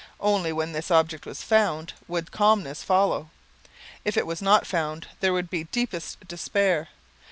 Only 0.19 0.51
when 0.51 0.71
this 0.71 0.89
object 0.89 1.27
was 1.27 1.43
found 1.43 1.93
would 2.07 2.31
calmness 2.31 2.81
follow; 2.81 3.29
if 4.03 4.17
it 4.17 4.25
was 4.25 4.41
not 4.41 4.65
found, 4.65 5.07
there 5.19 5.31
would 5.31 5.51
be 5.51 5.65
deepest 5.65 6.27
despair. 6.27 6.87